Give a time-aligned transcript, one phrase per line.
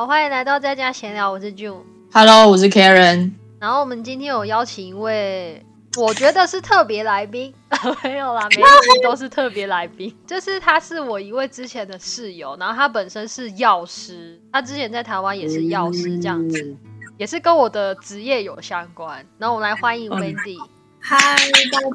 [0.00, 1.82] 好，欢迎来到在家闲聊，我是 June。
[2.10, 3.32] Hello，我是 Karen。
[3.58, 5.62] 然后我们今天有邀请一位，
[5.98, 7.52] 我觉得是特别来宾，
[8.02, 10.16] 没有啦，每 一集都是特别来宾。
[10.26, 16.76] 就是他是我一位之前的室友，然后他本身是药师，他之前在台湾也是药师，这样子，
[17.18, 19.22] 也是跟我的职业有相关。
[19.36, 20.56] 然后我们来欢迎 Wendy。
[20.98, 21.18] 嗨，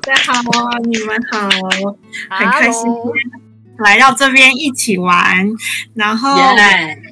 [0.04, 1.50] 大家好，你们好，
[2.38, 3.12] 很开心 Hello
[3.80, 5.48] 来到这边一起玩。
[5.94, 6.38] 然后，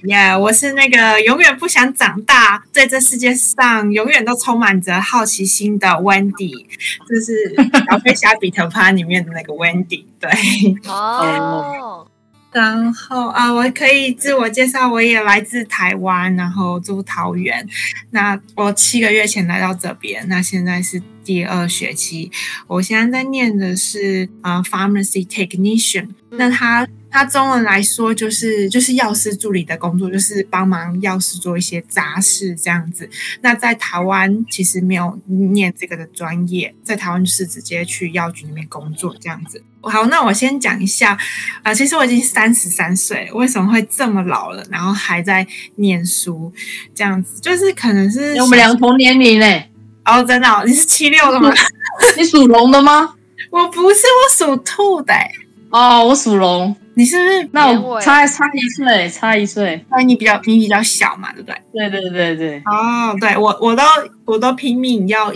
[0.04, 6.66] 耶我是那个永远不想长大，在这世界上永远都充满着好奇心的 Wendy，
[7.08, 7.54] 就是
[7.92, 10.06] 《小飞侠彼得潘》里面的那个 Wendy。
[10.20, 10.30] 对，
[10.88, 12.08] 哦，
[12.54, 17.68] 然后啊、我可以自我介绍，我也来自台湾，然后住桃园。
[18.12, 22.32] 那我七个月前来到这边，那现在是第二学期。
[22.68, 33.10] 我现在在念的是呃 pharmacy technician，那它它中文来说就是就是药师助理的工作，就是帮忙药师做一些杂事这样子。
[33.42, 39.64] 那在台湾其实没有念这个的专业，在台湾就是直接去药局里面工作这样子。
[39.90, 41.18] 好，那我先讲一下，
[41.62, 45.46] 啊、其实我已经三十三岁，为什么会这么老了，然后还在
[45.76, 46.52] 念书
[46.96, 47.42] 这样子？
[47.42, 49.70] 就是可能是我们两个同年龄嘞，
[50.06, 51.54] 哦，真的哦、你是七六的吗？
[52.18, 53.14] 你属龙的吗？
[53.52, 55.32] 我不是，我属兔的欸。
[55.70, 57.50] 哦，我属龙，你是不是？
[57.52, 59.84] 那我差差一岁，差一岁。
[59.90, 61.90] 那你比较你比较小嘛，对不对？
[61.90, 63.84] 对对对对，哦，对我我都
[64.26, 65.34] 我都拼命要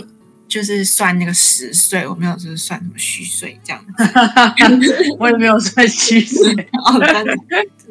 [0.48, 3.84] 就是算那个十岁，我没有就是算什么虚岁这样。
[5.18, 6.52] 我也没有算虚岁。
[6.84, 7.00] 哦，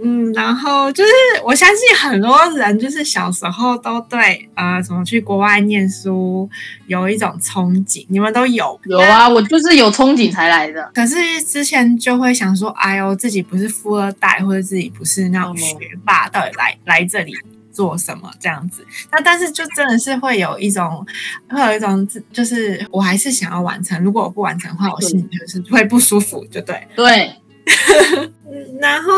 [0.04, 1.12] 嗯，然后就是
[1.44, 6.50] 我相信很多人就是小时候都对呃什么去国外念书
[6.88, 9.00] 有一种憧憬，你们都有有。
[9.00, 10.92] 啊，我就是有憧憬才来的。
[10.94, 17.34] 可是之前就会想说，哎呦，自己不是富二代，或者自己不是那种嗯学霸，到底来来这里
[17.78, 18.84] 做什么这样子？
[19.12, 21.06] 那但是就真的是会有一种，
[21.48, 26.88] 会有一种，就是我还是想要完成，如果我不完成的话，我心里就是会不舒服，就对。
[26.96, 27.36] 对，
[28.50, 29.12] 嗯，然后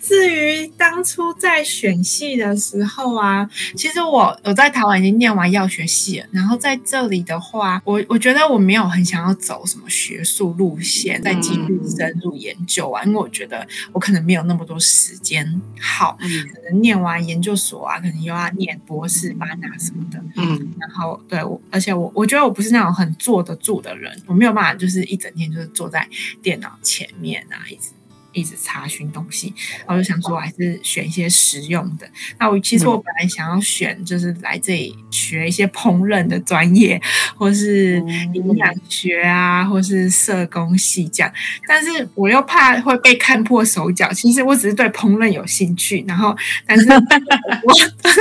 [0.00, 16.48] 至于当初在选系的时候啊，其实我我在台湾已经念完药学系了，然后在这里的话，我我觉得我没有很想要走什么学术路线，再继续深入研究啊，因为我觉得我可能没有那么多时间耗，嗯。
[16.52, 26.06] 可能念完研究所啊，可能又要念博士班啊什么的，嗯，然后对我，而且我我觉得我不是那种很坐得住的人，我没有办法就是一整天就是坐在
[26.42, 27.90] 电脑前面啊，一直
[28.32, 29.54] 一直查询东西。
[29.86, 32.08] 我就想说，我还是选一些实用的。
[32.38, 37.00] 那我其实我本来想要选就是来这里学一些烹饪的专业，
[37.36, 38.02] 或是
[38.34, 41.32] 营养学啊，或是社工系这样，
[41.66, 44.12] 但是我又怕会被看破手脚。
[44.12, 47.72] 其实我只是对烹饪有兴趣，然后但是 我
[48.02, 48.12] 对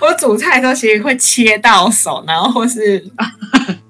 [0.00, 3.04] 我煮菜的时候其实会切到手，然后或是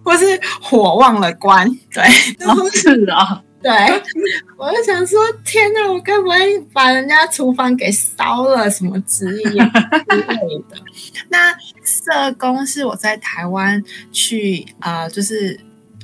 [0.03, 0.25] 或是
[0.61, 2.03] 火忘了关，对，
[2.39, 3.71] 然后哦是啊，对，
[4.57, 9.71] 我就想说，天哪，我该不会把人家厨房给烧了什么之类的？
[11.29, 11.53] 那
[11.85, 13.83] 社工是我在台湾
[14.13, 15.59] 去呃，就是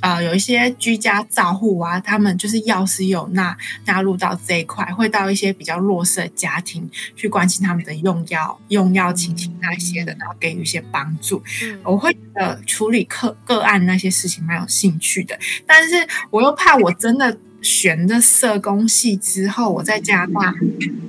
[0.05, 11.41] 呃有一些居家照护啊，他们就是药师有纳纳入到这一块，会到一些比较弱势的家庭去关心他们的用药用药情形那些的，然后给予一些帮助。
[11.63, 20.55] 嗯，我会觉得处理个个案那些事情蛮有兴趣的，但是我又怕我真的选的社工系之后，我在加拿大，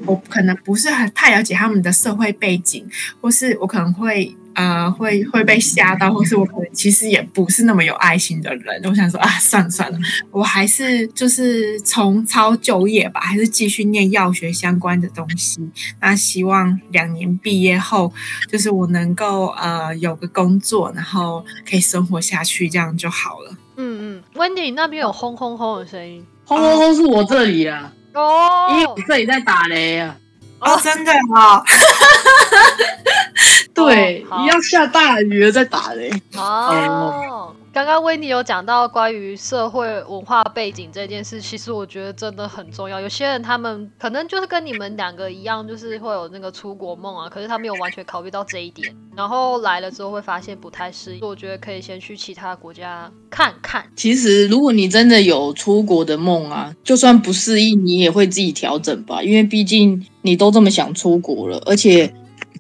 [0.07, 2.89] 我可能不是很太了解他们的社会背景，
[3.21, 4.35] 或是我可能会。
[4.57, 8.83] 呃，会会被吓到，或是我可能其实也不是那么有爱心的人。
[8.85, 9.99] 我想说啊，算了算了，
[10.31, 15.61] 我还是就是重操旧业吧，还是继续念药学相关的东西。
[16.01, 18.11] 那希望两年毕业后，
[18.51, 23.55] 就是我能够呃有个工作，然后可以生活下去，这样就好了。
[23.77, 30.17] 嗯嗯，Wendy 你那边有轰轰轰的声音轰轰轰是我这里啊，哦，因为我这里在打雷啊。
[30.59, 31.63] 哦，真的哦，
[33.77, 36.11] 对，好要下大雨了在打雷。
[36.35, 42.99] 哦，刚刚威尼有讲到关于社会文化背景这件事，其实我觉得真的很重要。
[42.99, 51.21] 有些人他们可能就是跟你们两个一样，就是会有那个出国梦啊，可是他没有完全考虑到这一点，然后来了之后会发现不太适应。
[51.21, 53.85] 我觉得可以先去其他国家看看。
[53.95, 59.23] 其实，如果你真的有出国的梦啊，就算不适应，你也会自己调整吧。
[59.23, 62.11] 因为毕竟你都这么想出国了，而且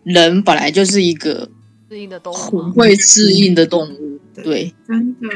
[0.06, 1.48] 人本来就是一个
[1.90, 5.28] 适应的都很会适应的动物，对，真的。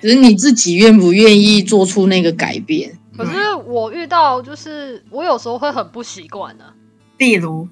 [0.00, 2.96] 只是你自己愿不愿意做出那个改变。
[3.16, 6.64] 可是我遇到就是我有时候会很不习惯的、
[7.18, 7.68] 例如，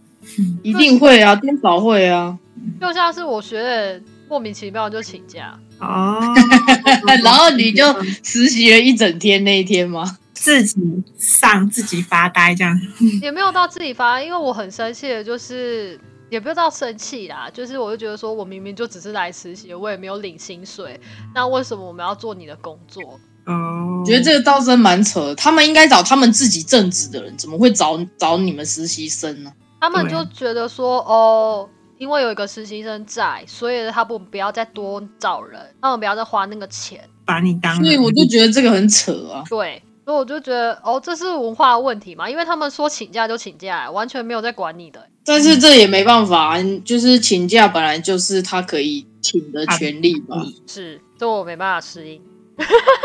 [0.62, 2.39] 一定会啊，多少会啊。
[2.81, 6.21] 就像是我学的莫名其妙就请假，哦，
[7.25, 7.85] 然后你就
[8.23, 10.19] 实习了一整天那一天吗？
[10.35, 10.79] 自己
[11.17, 12.79] 上自己发呆这样。
[13.23, 15.99] 也没有到自己发呆，因为我很生气的，就是
[16.31, 21.00] 也不知道生气啦，就是我就觉得说我明明就只是来实习，我也没有领薪水，
[21.34, 23.02] 那为什么我们要做你的工作？
[23.46, 29.52] 哦，觉得这个倒真蛮扯的，他们应该找他们自己正职的人，怎么会找找你们实习生呢？
[29.81, 31.69] 他们就觉得说，哦，
[31.99, 37.08] 因为有一个实习生在，所以他不不要再多找人，他们不要再花那个钱。
[37.25, 39.44] 把你当所以我就觉得这个很扯啊。
[39.49, 45.05] 对，所以我就觉得，哦，这是文化问题嘛，因为他们说请假就请假，完全没有在管你的。
[45.25, 50.37] 但是这也没办法，就是请假本来就是他可以请的权利吧。
[50.69, 52.23] 是，这我没办法适应。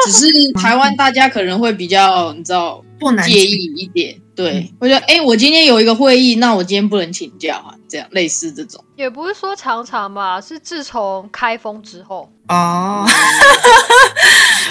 [0.06, 4.21] 只是 台湾大家可能会比较，你知道，不能介意一点。
[4.36, 8.83] 对，我觉得，哎、我今天有一个会议，那我今天不能请假啊，这样类似这种。
[8.95, 13.03] 也不是说常常吧，是自从开封之后，哦。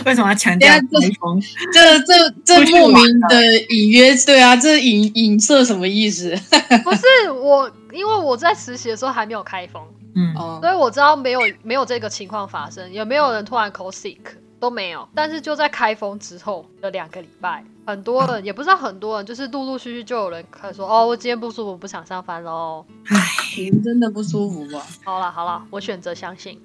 [0.07, 1.41] 为什么要强调这台风？
[1.73, 6.31] 这 这莫名的隐约，对啊，这影影射什么意思？
[6.85, 9.83] 不是我，因为我在实习的时候还没有开封，
[10.15, 14.19] 嗯，哦，所以我知道没有没有这个情况发生，也没有人突然 call sick
[14.59, 15.09] 都没有。
[15.15, 22.85] 但是就在开封之后的两个礼拜，很多人、也不知道很多人，就是陆陆续续就有人开始说，哦，我今天不舒服，不想上班喽。
[23.07, 23.17] 唉，
[23.57, 24.87] 人真的不舒服吧？
[25.05, 26.61] 好了好了，我选择相信。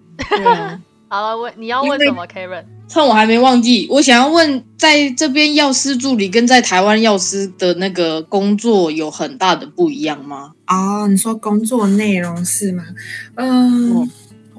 [1.07, 2.65] 好了，问你要问什么，Karen？
[2.87, 10.53] 趁我还没忘记，我想要问，在这边药师助理跟在台湾药师的那个工作有很大的不一样吗？
[10.67, 12.83] 哦，你说工作内容是吗？
[13.35, 14.09] 嗯，嗯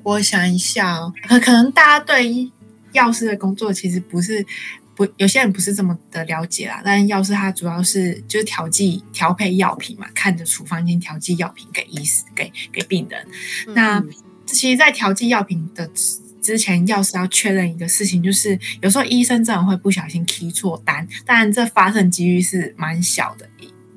[0.02, 2.50] 我想一下哦，可可能大家对
[2.92, 4.44] 药师的工作其实不是
[4.94, 6.82] 不，有些人不是这么的了解啦。
[6.84, 13.26] 但药师他主要是就是调剂调配药品嘛，看着处方间调剂药品给医师给给病人。
[13.74, 14.02] 那
[14.46, 15.90] 其实，在调剂药品的
[16.46, 23.46] 之之前，药师要确认一个事情，就是有时候医生真的会不小心 key 错单，当然这发生几率是蛮小的。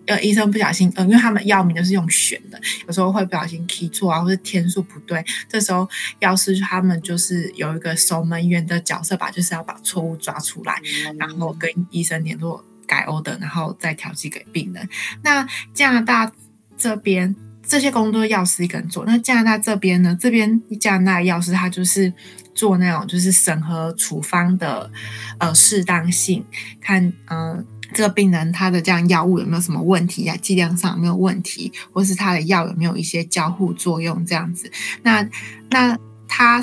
[0.07, 5.87] 呃，医生不小心，呃，因为他们药名都是用选的，有时候会不小心 key 错啊，或者天数不对，这时候
[6.19, 10.81] 药师他们就是有一个守门员的角色吧，就是要把错误抓出来，
[11.17, 14.89] 然后跟医生联络改 order，然后再调剂给病人。
[15.23, 16.29] 那加拿大
[16.75, 17.35] 这边
[17.69, 20.17] 这些工作药师一个人做，那加拿大这边呢？
[20.19, 22.11] 这边加拿大药师他就是
[22.55, 24.89] 做那种就是审核处方的
[25.37, 26.43] 呃适当性，
[26.81, 27.63] 看呃
[27.93, 34.71] 这个病人他的这样药物有没有什么问题呀、剂量上有没有问题，或是他的药有没有一些交互作用这样子。
[35.03, 35.23] 那
[35.69, 35.95] 那
[36.27, 36.59] 他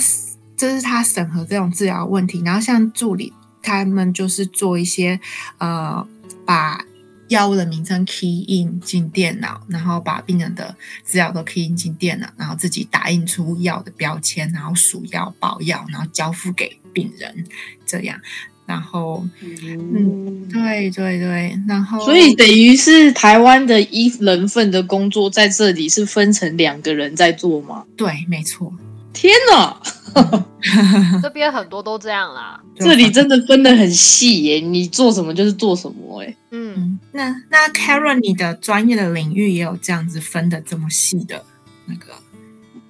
[0.56, 3.32] 这是他审核这种治疗问题，然后像助理
[3.62, 5.20] 他们就是做一些
[5.58, 6.04] 呃
[6.44, 6.80] 把
[7.28, 17.44] 药物的名称 key in 进电脑，然后把病人的资料都 key in 进电脑，然后自己打印出药的标签，然后数药、报药，然后交付给病人，
[17.86, 18.20] 这样。
[18.66, 27.84] 然后，嗯，对对对，然后所以等于是台湾的一人份的工作在这里是分成两个人在做吗？
[27.96, 28.74] 对，没错，
[29.16, 29.80] 天哪，
[31.22, 32.60] 这边很多都这样啦。
[32.78, 36.36] 这里真的分的很细耶，你做什么就是做什么哎。
[36.50, 41.42] 嗯，嗯，那那 Karen，你的专业的领域也有这样子分的这么细的
[41.86, 42.12] 那个，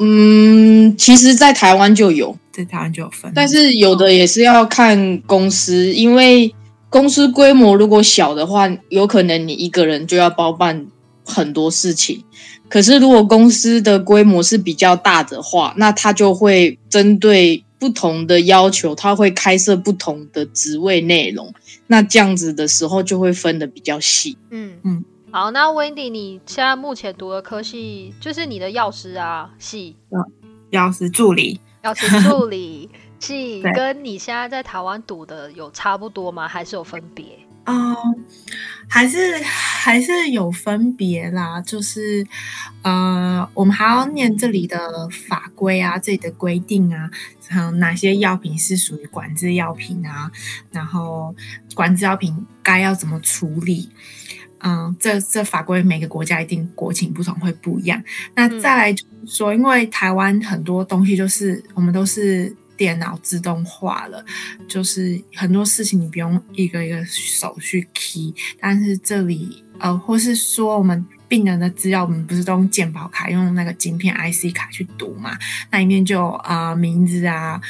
[0.00, 6.52] 嗯，其实，在台湾就有，在台湾就有分，但是有的也是要看公司，因为
[6.90, 10.86] 公司规模如果小的话，有可能你一个人就要包办
[11.26, 12.24] 很多事情。
[12.68, 21.52] 可是如果公司的规模是比较大的话，那他就会针对不同的要求，他会开设不同的职位内容。
[21.88, 24.36] 那这样子的时候就会分的比较细。
[24.50, 29.94] 嗯嗯好，那 Wendy，你现在目前读的科系就是你的药师啊系，
[30.70, 32.88] 药师助理，药师助理
[33.20, 36.48] 系，跟你现在在台湾读的有差不多吗？
[36.48, 37.26] 还是有分别？
[37.66, 37.96] 哦，
[38.88, 42.26] 还是还是有分别啦，就是
[42.82, 47.10] 呃，我们还要念这里的法规啊，这里的规定啊，
[47.48, 50.30] 还有哪些药品是属于管制药品啊，
[50.70, 51.34] 然后
[51.74, 53.90] 管制药品该要怎么处理。
[54.60, 58.02] 嗯，这这法规每个国家一定国情不同，会不一样。
[58.34, 64.24] 那嗯再来就是说，因为台湾很多东西就是我们都是电脑自动化了，
[64.68, 75.36] 就是很多事情你不用一个一个手去 key，但是这里呃，或是说我们病人的资料，我们不是都用健保卡，用那个晶片 IC 卡去读嘛？
[75.70, 77.60] 那里面就有啊、呃名字啊。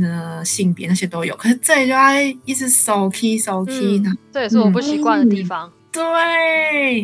[0.00, 5.72] 那性别那些都有，可是这里就要一直手 key 手 key 呢、嗯，这也是我不习惯的地方。
[5.90, 7.00] 对，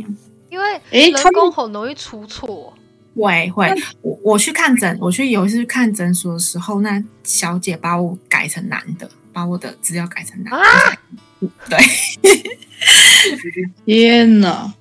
[0.48, 2.72] 因因为诶人工很容易出错。
[3.16, 10.56] 会会，我我去看诊，我去有一次去看诊所的时候，那小姐把我改成男的，把我的资料改成男的。
[10.58, 10.64] 啊
[11.68, 11.78] 对，
[13.84, 14.72] 天哪！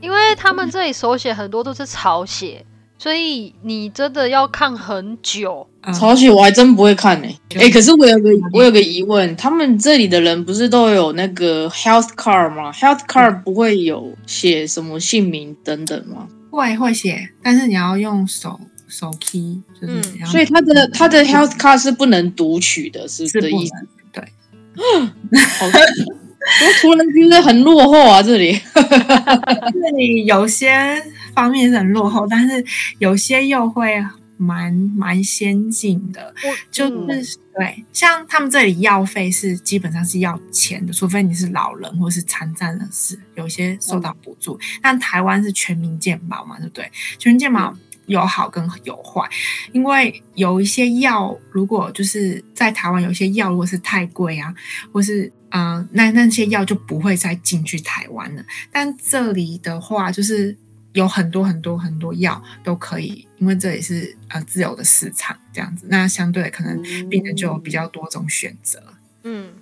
[0.00, 2.64] 因为他们这里手写很多都是草写，
[2.98, 5.66] 所以你真的要看很久。
[5.84, 16.28] 嗯抄写我还真不会看呢、就哎、可是我有个我有个疑问，他们这里的人不是都有那个 health card 吗？health card 不会有写什么姓名等等吗？
[16.56, 23.72] 会会写，但是你要用手手 key，就是嗯所以他的他的 health card 是不能读取的，是是不的意思。
[23.74, 24.22] 能对。
[25.58, 28.60] 好像， 我突然觉得很落后啊，这里。
[28.74, 31.02] 这里有些
[31.34, 32.64] 方面是很落后，但是
[32.98, 34.04] 有些又会
[34.42, 36.34] 蛮蛮先进的，
[36.70, 44.58] 就是、嗯对，像他们这里药费是基本上是要钱的，除非你是老人或是残障人士，有些受到补助。
[44.82, 46.90] 但台湾是全民健保嘛，对不对？
[47.18, 49.28] 全民健保有好跟有坏，
[49.72, 54.52] 因为有一些药，如果就是在台湾有一些药，如果是太贵啊，
[54.90, 58.42] 或是嗯、呃那那些药就不会再进去台湾了。
[58.72, 60.56] 但这里的话，就是
[60.92, 68.82] 有很多很多很多药都可以，因为这也是呃自由的市场这样子，那相对可能病人就有比较多种选择。
[69.24, 69.52] 嗯，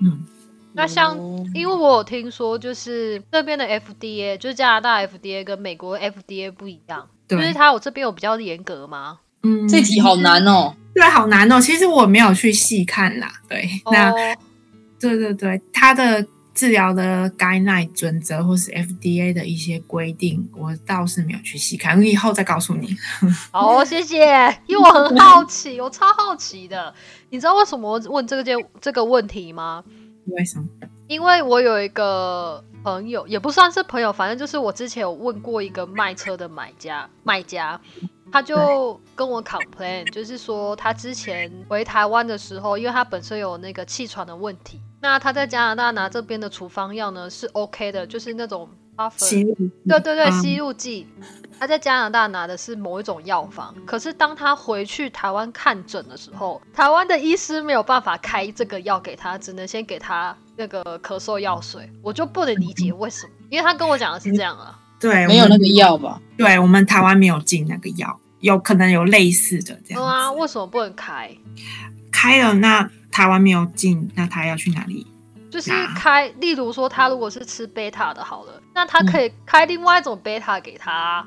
[0.00, 0.24] 嗯，
[0.72, 9.18] 那像哦因为我有听说，就是这边的 FDA，就是加拿大 FDA 跟美国 FDA 不一样，就是，它有这边有比较严格吗？
[9.42, 10.74] 嗯这题好难哦。
[10.94, 11.60] 对，好难哦。
[11.60, 14.10] 其实我没有去细看啦，对，那。
[14.10, 14.36] 哦，
[14.98, 16.26] 对对对，它的
[16.56, 22.96] 治疗的 guideline 准则或是 FDA 的一些规定，我倒是没有去细看，我以后再告诉你。
[23.52, 24.26] 好，谢谢，
[24.66, 26.92] 因为我很好奇，我超好奇的。
[27.28, 29.84] 你知道为什么我问这个件这个问题吗？
[30.28, 30.66] 为什么？
[31.08, 37.78] 因为我有一个朋友，也不算是朋友，反正就是我之前有问过一个卖车的买家，卖家，
[38.32, 49.54] 他就跟我 complain，就是说他之前回台湾的时候，因为他本身有那个气喘的问题，那他在加拿大拿这边的处方药呢是 OK 的，就是那种 buffer，吸入
[49.86, 51.06] 对对对，嗯吸入剂。
[51.58, 61.90] 他在加拿大拿的是某一种药方，可是当他回去台湾看诊的时候，台湾的医师没有办法开这个药给他，只能先给他那个咳嗽药水。
[62.02, 64.78] 我就不能理解为什么，因为他跟我讲的是这样啊。
[64.98, 66.20] 对，没有那个药吧？
[66.36, 71.30] 对我们台湾没有进那个药，有可能有类似的这样啊，为什么不能开？
[72.10, 75.06] 开了，那台湾没有进，那他要去哪里？
[75.50, 81.26] 就是啊开，例如说他如果是吃贝塔的，好了，那他可以开另外一种贝塔给他啊。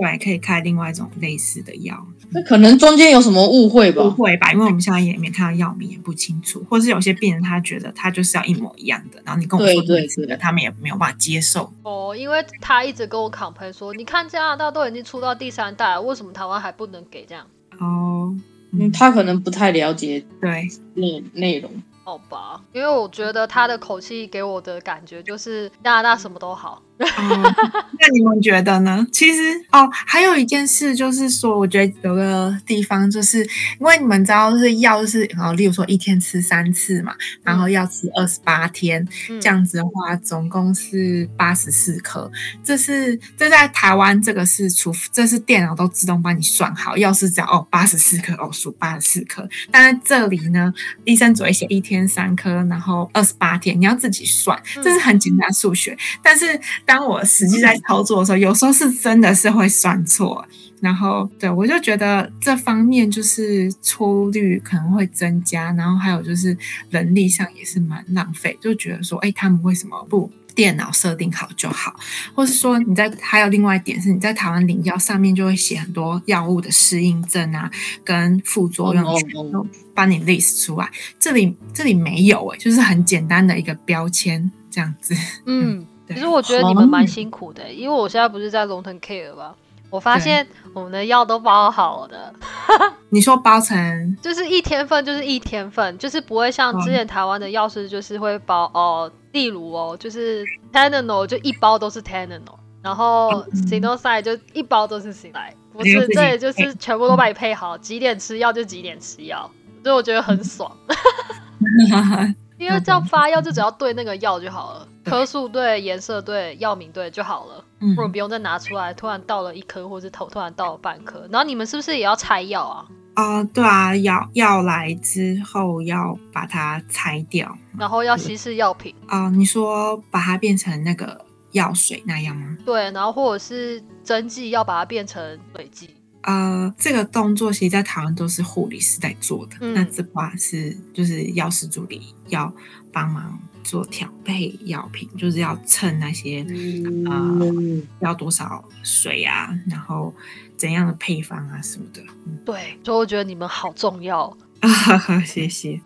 [0.00, 2.06] 对，可以开另外一种类似的药。
[2.30, 4.10] 那可能中间有什么误会吧误？
[4.10, 4.52] 会吧？
[4.52, 11.72] 因为我们现在也没看到药名，也不清楚，或是有些病人他觉得他就是要一模一样的，然后你跟我说对对类似的，他们也没有办法接受。
[11.82, 17.46] 哦，因为他一直跟我 complain 说，你看加拿大都已经出到第三代了，为什么台湾还不能给这样？
[17.78, 18.34] 哦，
[18.72, 21.70] 嗯，他可能不太了解对，内内容。
[22.02, 26.82] 好吧，因为我觉得他的口气给我的感觉就是加拿大什么都好。
[26.98, 27.54] 哦，
[28.00, 29.06] 那你们觉得呢？
[29.12, 29.40] 其实
[29.72, 33.42] 哦，还有一件事就是说，我觉得有个地方就是
[33.78, 42.30] 因为你们知道，就是药就是哦，例如说一天吃三次嘛，然后要吃二十八天，嗯这样子的话，总共是八十四颗。
[42.64, 50.72] 这是这在台湾这个是除这是电脑都自动帮你算好，药是只要哦八十四颗哦数八十四颗，但是这里呢，
[51.04, 55.96] 医生只会写一天三颗，然后二十八天，你要自己算，这是很简单的数学。
[56.22, 60.46] 但是当我实际在操作的时候，有时候是真的是会算错。
[60.78, 66.56] 然后，对我就觉得这方面就是错误率可能会增加，然后还有就是
[66.90, 71.98] 人力上也是蛮浪费，就觉得说，哎，他们为什么不电脑设定好就好？
[72.34, 77.70] 或是说你在还有另外一点是，你在台湾领药上面就会写很多药物的适应症啊，
[78.04, 80.90] 跟副作用哦全哦都帮你 list 出来。
[81.18, 85.16] 这里这里没有哎、就是很简单的一个标签这样子。
[85.46, 89.54] 嗯，对 其实我觉得你们蛮辛苦的，因为我现在不是在 Long Term Care 吧，
[89.90, 92.32] 我发现我们的药都包好的，
[93.10, 94.16] 你说包成？
[94.22, 102.40] 就是一天份就是一天份，就是不会像之前台湾的药师就是会包哦，例如哦，就是 Tenano 就一包都是 Tenano，
[102.82, 103.66] 然后嗯。
[103.66, 109.50] S i n o s i 就一包都是 s i n o 不是，没有自己这里就是全部都把你配好，几点吃药就几点吃药，
[109.82, 110.70] 所以我觉得很爽。
[112.58, 121.26] 因为这样发药就只要对那个药就好了，对颗数对、颜色对、药名对就好了，嗯不然不用再拿出来，突然倒了一颗，或是头突然倒了半颗。
[121.30, 122.86] 然后你们是不是也要拆药啊？
[123.14, 128.94] 啊、对啊，药药来之后要把它拆掉然后要稀释药品？
[129.06, 132.56] 啊、你说把它变成那个药水那样吗？
[132.66, 135.95] 对，然后或者是针剂要把它变成水剂。
[136.26, 139.56] 呃，这个动作其实，在台湾都是护理师在做的。
[139.60, 142.52] 嗯那这块是就是药师助理要
[142.92, 150.12] 帮忙做调配药品，就是要称那些嗯，要多少水啊，然后
[150.56, 152.02] 怎样的配方啊什么的。
[152.26, 154.36] 嗯对，所以我觉得你们好重要。
[154.58, 154.68] 啊，
[155.24, 155.80] 谢谢，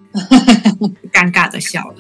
[1.13, 1.97] 尴尬的笑了。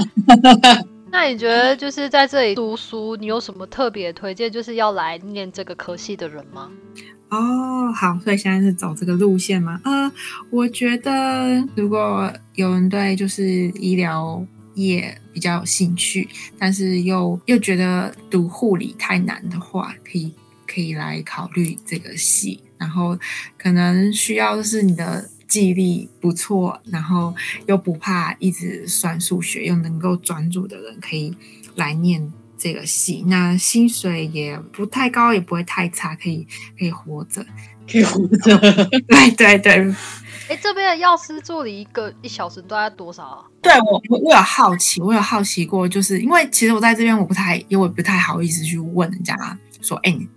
[1.10, 6.70] 那你觉得就是在这里读书，你有什么特别推荐，就是要来念这个科系的人吗？
[7.32, 9.80] 哦，好，所以现在是走这个路线吗？
[9.84, 10.12] 呃，
[10.50, 20.34] 我觉得如果有人对就是医疗业比较有兴趣，但是又又觉得读护理太难的话，可以
[20.66, 23.18] 可以来考虑这个系，然后
[23.56, 27.34] 可能需要的是你的记忆力不错，然后
[27.66, 31.34] 又不怕一直算数学，又能够专注的人，可以
[31.76, 32.30] 来念
[32.62, 33.24] 这个戏。
[33.26, 36.46] 那薪水也不太高，也不会太差，可以
[36.78, 37.44] 可以活着。
[37.90, 38.56] 可以活着。
[38.56, 39.72] 对 对对，
[40.48, 43.44] 哎， 这边的药师助理一个一小时大概多少啊？
[43.60, 49.36] 对我我我有好奇，我有好奇过，就是因为其实我在这边我不太，因为我不太好意思去问人家
[49.80, 50.28] 说，哎，你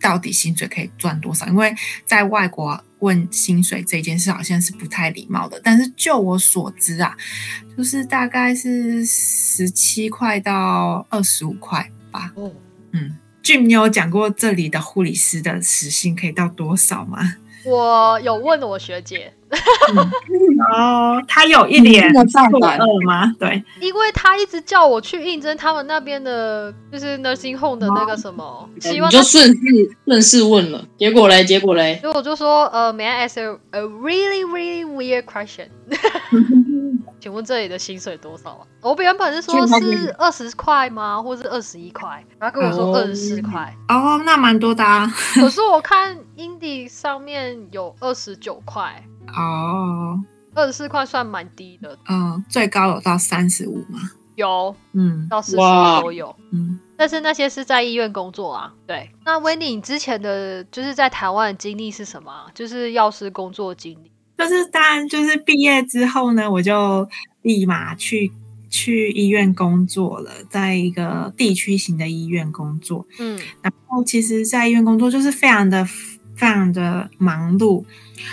[0.00, 1.46] 到底薪水可以赚多少？
[1.46, 5.60] 因为在外国问薪水这件事好像是不太礼貌的。
[5.62, 7.16] 但是就我所知啊，
[7.76, 12.32] 就是大概是十七块到二十五块吧。
[12.34, 12.52] 哦，
[12.92, 17.36] 嗯，Jim，你有讲过这里的护理师的时薪可以到多少吗？
[17.64, 19.32] 我有问我学姐，
[20.72, 23.32] 哦，他有一点错胆愕吗？
[23.38, 29.56] 对，因为他一直叫我去应征他们那边的，就是 nursing home 的那个什么，希望她就顺势
[30.04, 35.68] 顺势问了，结果嘞，结果嘞，所以我就说，呃，May I ask a, a really really weird question？
[37.20, 38.62] 请问这里的薪水多少啊？
[38.80, 42.24] 我原本是说是二十块吗，或是二十一块？
[42.38, 45.12] 然后跟我说哦二十四块，哦，那蛮多的啊。
[45.34, 49.02] 可是我看 Indie 上面有二十九块，
[49.36, 50.22] 哦，
[50.54, 54.00] 二十四块算蛮低的，嗯，最高有到三十五吗？
[54.36, 56.34] 有嗯到四十哇都有。
[56.52, 58.72] 嗯，但是那些是在医院工作啊。
[58.86, 62.46] 对，那维尼，你之前的就是在台湾的经历是什么啊？
[62.54, 64.10] 就是药师工作经历。
[64.36, 67.08] 就是当然就是毕业之后呢，我就
[67.42, 68.30] 立马去
[68.70, 73.04] 去医院工作了，在一个地区型的医院工作。
[73.18, 77.84] 嗯，然后其实，在医院工作就是非常的非常的忙碌，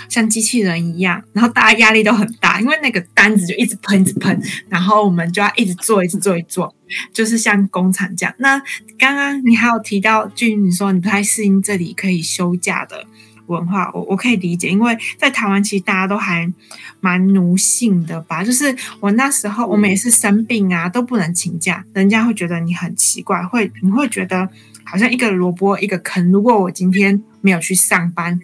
[0.09, 6.75] 像机器人一样，然后大家压力都很大，因为那个单子就一直喷一直喷，然后我们就要一直做一直做一直做，
[7.13, 8.33] 就是像工厂这样。
[8.39, 8.61] 那
[8.97, 13.05] 刚刚你还有提到，俊你说你不太适应这里可以休假的。
[13.47, 16.51] 文化，我我可以理解，因为在台湾其实大家都还
[16.99, 18.43] 蛮奴性的吧。
[18.43, 24.49] 就是我那时候，我们也是生病啊，都不能请假，人家会觉得你很奇怪，会你会觉得
[24.83, 26.31] 好像一个萝卜一个坑。
[26.31, 28.39] 如果我今天没有去上班，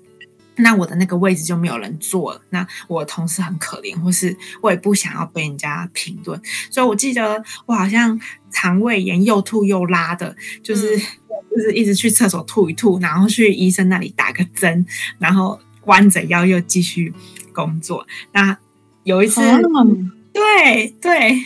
[0.61, 6.39] 那我的那个位置就没有人坐了，那我的同事很可怜，或是我也不想要被人家评论。
[6.69, 8.19] 所以我记得我好像
[8.51, 10.97] 肠胃炎又吐又拉的，就是、
[11.51, 14.85] 就是一直去厕所吐一吐，然后去医生那里打个针，
[15.19, 17.13] 然后弯着腰又继续
[17.53, 18.05] 工作。
[18.31, 18.57] 那
[19.03, 19.59] 有一次，啊
[20.33, 21.37] 对对，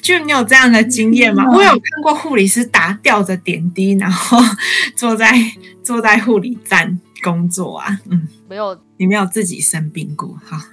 [0.00, 1.44] 就你有这样的经验吗？
[1.46, 4.38] 嗯我有看过护理师打吊着点滴，然后
[4.96, 5.34] 坐在
[5.82, 8.28] 坐在护理站工作啊，嗯。
[8.48, 10.56] 没有你没有自己生病过，好。
[10.56, 10.66] 好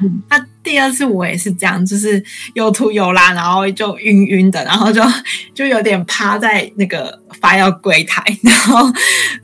[0.00, 2.24] 嗯那第二次我也是这样，就是
[2.54, 5.02] 又吐又拉，然后就晕晕的，然后就
[5.54, 8.90] 就有点趴在那个发药柜台， 然后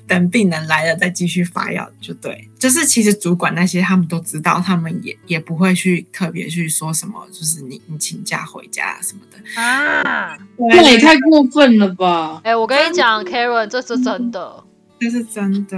[0.09, 2.49] 等病人来了再继续发药，就对。
[2.59, 9.61] 就是其实主管那些他们都知道，他们也也不会去特别去说什么，就是你你请假回家什么的。
[9.61, 10.39] 啊。
[10.57, 12.41] 那也太过分了吧？
[12.45, 14.65] 哎、我跟你讲，Karen，这是真的。
[15.03, 15.77] 这是真的，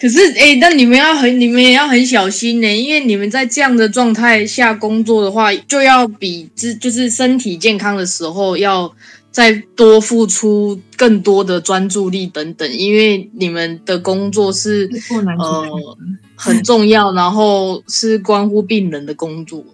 [0.00, 8.94] 可是，哎、那你们要很，你们也要很小心呢，因为你们在这样的状态下工作的话，就要比之就是身体健康的时候要
[9.32, 14.88] 再多付出更多的专注力等等，因为你们的工作是
[15.38, 15.96] 呃
[16.36, 19.64] 很重要，然后是关乎病人的工作。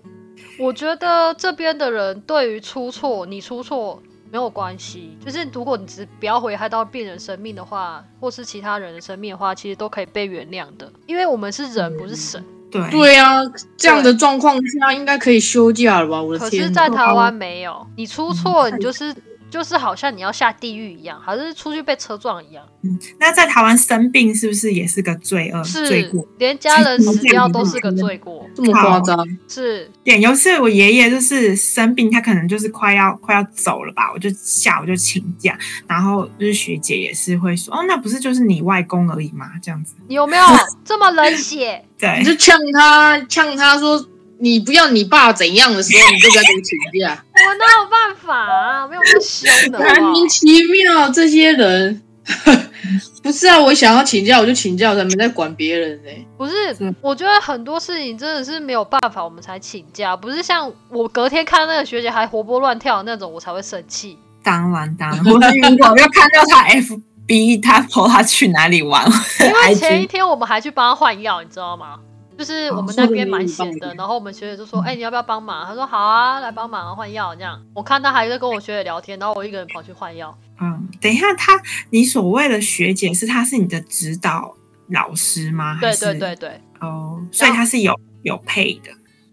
[0.59, 12.45] 我觉得这边的人对于出错，你出错没有关系，就是如果你只不要危害到病人生命的话，或是其他人的生命的话，其实都可以被原谅的，因为我们是人，不是神。
[12.71, 13.41] 对对啊，
[13.79, 16.23] 这样的状况下应该可以休假了吧？
[16.23, 16.69] 我的可天可！
[16.69, 19.15] 是，在台湾没有，你出错，你就是
[19.49, 22.63] 就是好像你要下地狱一样，好像是出去被车撞一样。
[22.83, 26.28] 嗯，那在台湾生病是不是也是个罪恶是罪过？
[26.39, 28.49] 连家人死掉都是个罪过。
[28.55, 29.27] 这么夸张？
[29.49, 39.95] 是，对，有一次我爷爷就是生病，他可能就是快要快要走了吧，我就下午就请假，然后就是学姐也是会说，哦，那不是就是你外公而已嘛，这样子。
[40.09, 40.45] 有没有
[40.85, 41.85] 这么冷血？
[41.99, 44.05] 对你，就呛他，呛他说
[44.39, 47.25] 你不要你爸怎样的时候，你就该给我请假。
[47.35, 48.87] 我哪有办法啊？
[48.87, 52.03] 没有那么凶的 莫名其妙，这些人
[53.23, 64.19] 不是啊，我想要请假我就请假，我才没在管别人呢、不是是，我觉得很多事情真的是没有办法，我们才请假，不是像我隔天看那个学姐还活泼乱跳的那种，我才会生气。
[64.43, 69.05] 当然当然，我是如果要看到他 FB 他 po 他去哪里玩，
[69.41, 71.99] 因为前一 天我们还去帮他换药，你知道吗？
[72.39, 80.33] 就是我们那边蛮闲的，哦然后我们学姐就说：“哎、你要不要帮忙？”他说：“好啊，来帮忙啊换药。”这样，我看他还在跟我学姐聊天，然后我一个人跑去换药。
[80.61, 84.57] 嗯，等一下，他你所谓的学姐是他是你的指导
[84.89, 85.79] 老师吗？
[85.81, 88.91] 对对对对，哦，所以他是有有配的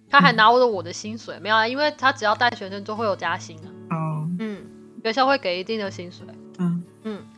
[0.09, 1.67] 他还拿了我的薪水，没有啊？
[1.67, 3.67] 因为他只要带学生就会有加薪啊。
[3.95, 4.61] 哦，嗯，
[5.03, 6.25] 学校会给一定的薪水。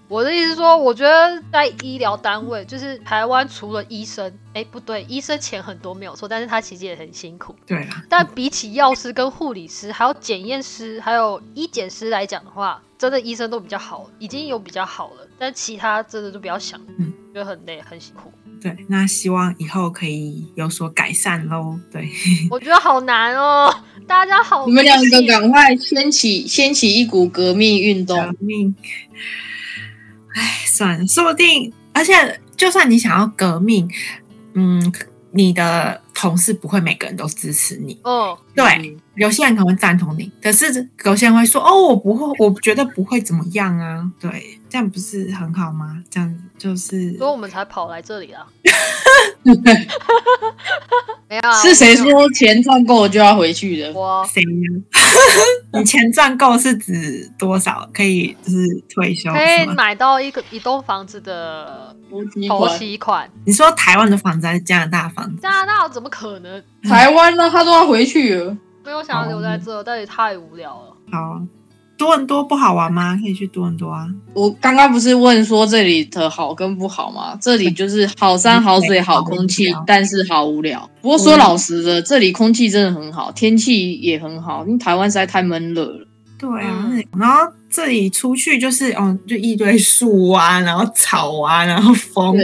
[0.08, 7.54] 我的意思是说，我觉得在医疗单位，就是台湾除了医生，哎，不对，医生钱很多没有错，但是他其实也很辛苦。
[7.66, 15.28] 对啦，但比起药师跟护理师，还有检验师，还有医检师来讲的话，真的医生都比较好，已经有比较好了。
[15.38, 18.32] 但其他真的就不要想，嗯，觉得很累，很辛苦。
[18.60, 21.78] 对，那希望以后可以有所改善喽。
[21.92, 22.10] 对，
[22.50, 23.72] 我觉得好难哦，
[24.08, 28.76] 大家好，你们两个赶快掀起掀起一股革命运动革，命，
[30.38, 33.90] 哎，算了，说不定，而且就算你想要革命，
[34.54, 34.94] 嗯，
[35.32, 45.98] 你的同事不会每个人都支持你，哦，对，嗯有些人可能会赞同你，可是有些人会说：“哦，我不会，我觉得不会怎么样啊。”对，这样不是很好吗？
[46.08, 48.46] 这样就是所以我们才跑来这里啦。
[51.30, 53.92] 没有啊，是谁说钱赚够了就要回去的？
[53.94, 54.24] 我？
[54.32, 54.84] 谁呢？
[55.74, 57.90] 你钱赚够是指多少？
[57.92, 59.66] 可以就是退休可以？
[59.76, 63.30] 买到一个一栋房子的头投机款期款。
[63.46, 65.42] 你说台湾的房子还是加拿大房子？
[65.42, 66.64] 加拿大怎么可能？
[66.84, 68.47] 台湾呢，他都要回去了。
[68.88, 70.96] 没有想要留在这，但也太无聊了。
[71.12, 71.42] 好，
[71.98, 73.18] 多伦多不好玩吗？
[73.22, 74.08] 可以去多伦多啊。
[74.34, 77.38] 我刚刚不是问说这里的好跟不好吗？
[77.42, 80.90] 这里就是好山好水好空气但是好无聊。
[81.02, 86.08] 不过说老实的，这里空气真的很好，天气也很好，因为台湾实在太闷热了。
[86.40, 92.38] 对啊，嗯然后这里出去就是哦，就一堆树啊，然后草啊，然后风，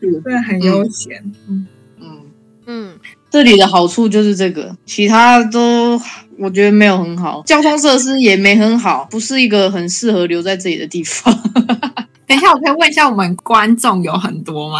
[0.00, 1.20] 对，很悠闲。
[1.48, 1.66] 嗯，
[1.98, 2.20] 嗯，
[2.66, 2.98] 嗯，
[3.30, 6.00] 这里的好处就是这个，其他都
[6.38, 11.32] 我觉得没有很好，交通设施也没很好，不是一个很适合留在这里的地方。
[12.26, 14.78] 等一下，我可以问一下，我们观众有很多吗？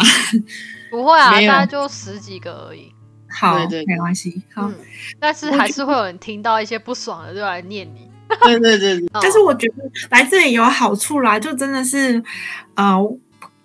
[0.89, 2.91] 不会啊，大概就十几个而已。
[3.29, 4.41] 好，对对对没关系。
[4.53, 4.75] 好，嗯，
[5.19, 8.09] 但是还是会有人听到一些不爽的就来念你。
[8.43, 9.75] 对对对 但是我觉得
[10.09, 12.21] 来这里有好处啦，就真的是
[12.75, 12.97] 呃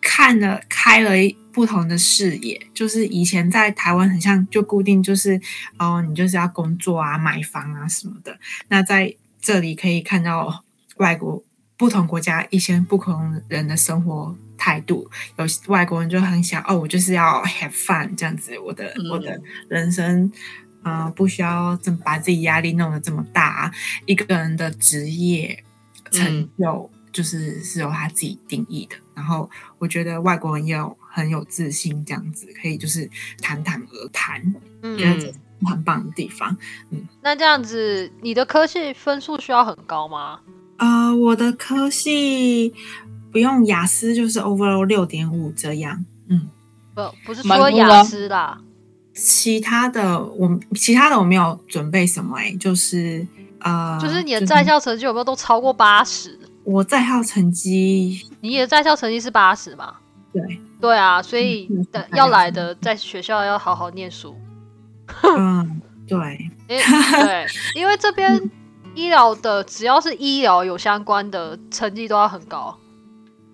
[0.09, 1.11] 看了开了
[1.53, 2.69] 不同的视野。
[2.73, 5.41] 就是以前在台湾很像就固定就是
[5.79, 8.39] 哦、你就是要工作啊、买房啊什么的。
[8.69, 10.63] 那在这里可以看到
[10.99, 11.43] 外国
[11.77, 15.11] 不同国家一些不同人的生活态度。
[15.39, 20.31] 有外国人就很想哦，我就是要 have fun 这样子，我的、嗯我的人生。
[20.83, 23.73] 呃，不需要这么把自己压力弄得这么大、啊。
[24.05, 25.65] 一个人的职业
[26.13, 28.97] 成就就是是由他自己定义的。
[29.15, 29.49] 然后
[29.79, 33.09] 我觉得外国人也有很有自信，这样子可以就是
[33.41, 34.99] 侃侃而谈，嗯，
[35.65, 36.55] 很棒的地方。
[36.91, 40.41] 嗯那这样子，你的科系分数需要很高吗？
[40.77, 42.75] 呃，我的科系
[43.33, 46.05] 不用雅思，就是 overall 六点五这样。
[46.29, 46.51] 嗯，
[46.95, 48.61] 不，不是说雅思啦。
[49.15, 53.27] 其他的我其他的我没有准备什么、欸，就是
[53.61, 56.39] 呃，就是你的在校成绩有没有都超过八十？
[56.67, 59.95] 我在校成绩你的在校成绩是八十嘛？
[60.33, 60.43] 对，
[60.81, 64.37] 对啊，所以嗯的嗯要来的在学校要好好念书。
[65.23, 66.83] 嗯， 对，因为
[67.25, 68.51] 对，因为这边
[68.95, 72.77] 医疗的只要是医疗有相关的成绩都要很高。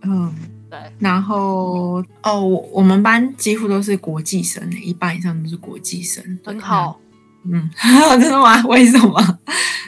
[0.02, 0.34] 嗯。
[0.70, 6.98] 对，然后哦，我我们班几乎都是国际生欸，一半以上都是国际生，很好。。
[7.44, 7.70] 嗯，
[8.18, 8.64] 真的吗？
[8.64, 9.38] 为什么？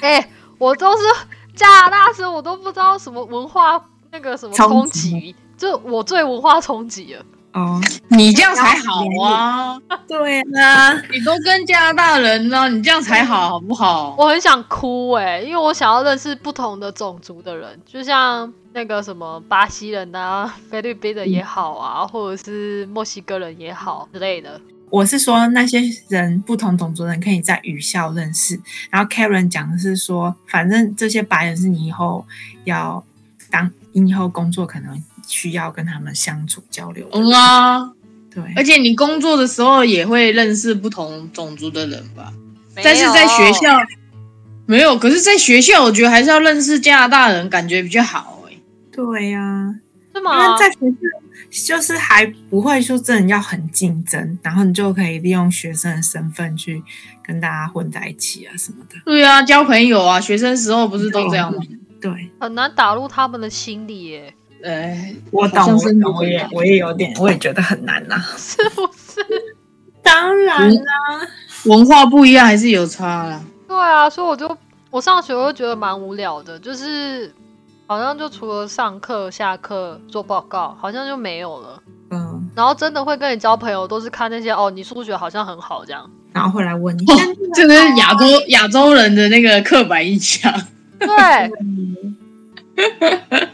[0.02, 1.02] 哎、我都是
[1.54, 7.24] 加拿大时，我都不知道什么文化那个什么冲击，就我最文化冲击了。
[7.52, 9.78] 哦，你这样才好啊！
[10.08, 14.16] 对啊，你都跟加拿大人呢，你这样才好，好不好？
[14.18, 24.60] 我很想哭哎、因为我想要认识不同的种族的人，就像那个什么巴西人啊、菲律宾的也好啊，或者是墨西哥人也好之类的。
[24.90, 32.24] 我是说那些人不同种族的人可以在语校认识，然后 Karen 讲的是说，反正这些白人是你以后
[32.64, 33.04] 要
[33.50, 37.08] 当你以后工作可能需要跟他们相处交流。
[37.12, 37.92] 嗯啊，
[38.32, 42.32] 对，而且你工作的时候也会认识不同种族的人吧？
[42.76, 43.76] 没但是在学校
[44.66, 48.56] 没有，可是在学校我觉得还是要认识加拿大人，感觉比较好哎、
[48.92, 49.74] 对呀、
[50.12, 50.58] 因是吗为？
[50.58, 50.96] 在学校
[51.62, 56.82] 就是还不会说真的要很竞争，然后你就可以利用学生的身份去
[57.22, 58.96] 跟大家混在一起啊什么的。
[59.04, 61.62] 对啊，交朋友啊，学生时候不是都这样吗？
[62.00, 69.24] 对，很难打入他们的心里耶，哎，我懂，好像是我懂，我也我也有点，我也觉得很难呐、 是不是？
[70.02, 70.82] 当然啦、
[71.66, 73.42] 文化不一样还是有差啦。
[73.68, 74.58] 对啊，所以我就
[74.90, 77.32] 我上学我就觉得蛮无聊的，就是
[77.86, 81.82] 好像就除了上课、下课做报告，好像就没有了。
[82.10, 86.10] 嗯，然后真的会跟你交朋友，都是看那些哦，你数学好像很好这样。
[86.32, 87.14] 然后会来问你，哦，
[87.54, 90.52] 这个是亚洲亚洲人的那个刻板印象。
[90.98, 91.08] 对，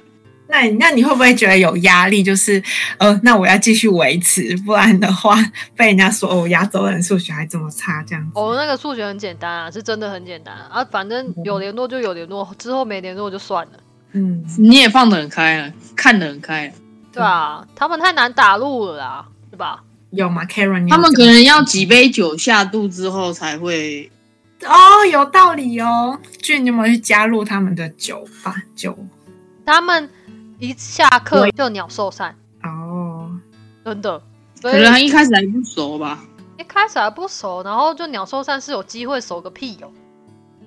[0.48, 2.22] 那你那你会不会觉得有压力？
[2.22, 2.62] 就是
[2.98, 5.36] 呃，那我要继续维持，不然的话
[5.76, 8.30] 被人家说哦，亚洲人数学还这么差，这样子。
[8.34, 13.72] 我、那个数学很简单啊，是真的很简单啊，反正有联络就有联络，之后没联络就算了。
[14.12, 16.74] 嗯，你也放得很开啊，看得很开啊。
[17.12, 19.82] 对啊，他们太难打入了啦，对吧？
[20.10, 24.10] 有吗？Karen，你他们可能要几杯酒下肚之后才会。
[24.66, 26.18] 哦，有道理哦。
[26.42, 28.96] 俊，你有没有去加入他们的酒吧酒？
[29.64, 30.10] 他们
[30.58, 33.30] 一下课就鸟兽散，哦，
[33.84, 34.20] 真的。
[34.60, 36.24] 所可能他一开始还不熟吧。
[36.58, 39.90] 一开始还不熟，然后就鸟兽散是有机会熟个屁哦。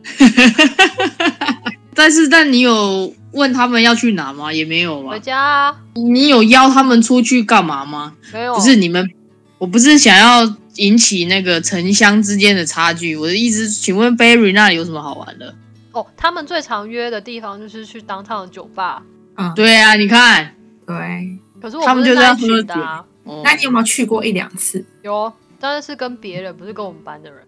[1.94, 4.52] 但是，但你有问他们要去哪吗？
[4.52, 5.20] 也没有吧回。
[5.20, 8.16] 家啊，你有邀他们出去干嘛吗？
[8.32, 9.10] 没有，不是你们，
[9.58, 13.16] 我不是想要引起那个城乡之间的差距。
[13.16, 15.54] 我的意思，请问 Barry 那里有什么好玩的？
[15.92, 19.04] 哦，他们最常约的地方就是去当趟酒吧，
[19.36, 20.56] 嗯，对啊，你看，
[20.88, 21.40] 对。
[21.62, 23.06] 可是我们就在喝群的、
[23.44, 24.84] 那你有没有去过一两次？
[25.02, 27.40] 有，但是是跟别人，不是跟我们班的人。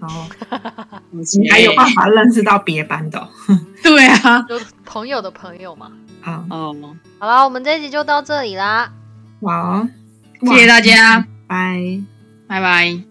[0.00, 0.26] 哦，
[1.10, 3.28] 你你 还有办法认识到别班的哦。
[3.82, 5.90] 对啊，就朋友的朋友嘛。
[6.20, 6.74] 好，哦，
[7.18, 8.92] 好啦，我们这一集就到这里啦。
[9.40, 9.88] 哇哦，
[10.42, 12.00] 谢谢大家，拜。
[12.46, 13.07] 拜拜。